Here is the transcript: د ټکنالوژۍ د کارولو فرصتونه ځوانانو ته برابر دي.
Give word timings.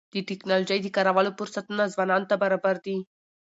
د 0.13 0.15
ټکنالوژۍ 0.29 0.79
د 0.83 0.87
کارولو 0.95 1.31
فرصتونه 1.37 1.83
ځوانانو 1.93 2.29
ته 2.31 2.35
برابر 2.43 2.75
دي. 2.85 2.97